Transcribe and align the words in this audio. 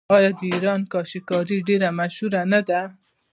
آیا 0.15 0.31
د 0.39 0.41
ایران 0.53 0.81
کاشي 0.93 1.19
کاري 1.29 1.57
ډیره 1.67 1.89
مشهوره 1.99 2.41
نه 2.51 2.61
ده؟ 2.69 2.81